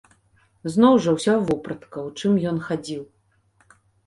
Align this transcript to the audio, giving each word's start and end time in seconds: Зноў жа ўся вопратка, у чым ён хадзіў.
Зноў 0.75 0.93
жа 1.05 1.13
ўся 1.17 1.35
вопратка, 1.49 1.97
у 2.09 2.15
чым 2.19 2.33
ён 2.53 2.57
хадзіў. 2.71 3.03